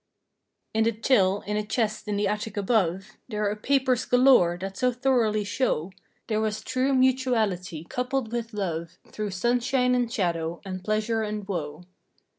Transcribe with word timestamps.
In 0.73 0.85
the 0.85 0.93
"till" 0.93 1.41
in 1.41 1.57
a 1.57 1.63
chest 1.63 2.07
in 2.07 2.17
the 2.17 2.27
attic 2.27 2.57
above 2.57 3.17
There 3.29 3.47
are 3.47 3.55
papers 3.55 4.03
galore 4.05 4.57
that 4.59 4.75
so 4.75 4.91
thoroughly 4.91 5.43
show 5.43 5.91
There 6.25 6.41
was 6.41 6.63
true 6.63 6.91
mutuality 6.95 7.83
coupled 7.87 8.31
with 8.31 8.51
love 8.51 8.97
Through 9.09 9.29
sunshine 9.29 9.93
and 9.93 10.11
shadow 10.11 10.59
and 10.65 10.83
pleasure 10.83 11.21
and 11.21 11.47
woe. 11.47 11.83